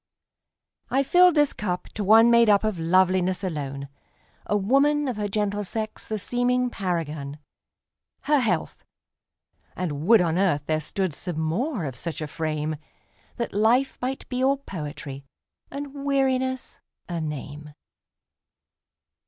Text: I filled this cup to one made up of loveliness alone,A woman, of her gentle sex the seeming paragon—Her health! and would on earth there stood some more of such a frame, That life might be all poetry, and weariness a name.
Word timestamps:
I 0.89 1.03
filled 1.03 1.35
this 1.35 1.53
cup 1.53 1.83
to 1.89 2.03
one 2.03 2.31
made 2.31 2.49
up 2.49 2.63
of 2.63 2.79
loveliness 2.79 3.43
alone,A 3.43 4.57
woman, 4.57 5.07
of 5.07 5.15
her 5.17 5.27
gentle 5.27 5.63
sex 5.63 6.07
the 6.07 6.17
seeming 6.17 6.71
paragon—Her 6.71 8.39
health! 8.39 8.83
and 9.75 10.07
would 10.07 10.19
on 10.19 10.39
earth 10.39 10.63
there 10.65 10.79
stood 10.81 11.13
some 11.13 11.39
more 11.39 11.85
of 11.85 11.95
such 11.95 12.19
a 12.19 12.25
frame, 12.25 12.77
That 13.37 13.53
life 13.53 13.99
might 14.01 14.27
be 14.27 14.43
all 14.43 14.57
poetry, 14.57 15.23
and 15.69 15.93
weariness 16.03 16.79
a 17.07 17.21
name. 17.21 17.75